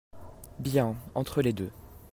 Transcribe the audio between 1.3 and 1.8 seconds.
les deux.